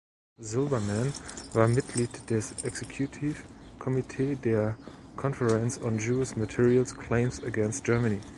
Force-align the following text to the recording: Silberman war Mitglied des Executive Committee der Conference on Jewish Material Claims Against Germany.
Silberman 0.39 1.13
war 1.53 1.67
Mitglied 1.67 2.27
des 2.31 2.55
Executive 2.63 3.35
Committee 3.77 4.35
der 4.35 4.75
Conference 5.15 5.79
on 5.79 5.99
Jewish 5.99 6.35
Material 6.35 6.85
Claims 6.85 7.43
Against 7.43 7.83
Germany. 7.83 8.19